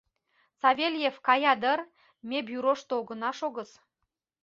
[0.59, 1.79] —Савельев кая дыр,
[2.29, 3.71] ме бюрошто огына шогыс.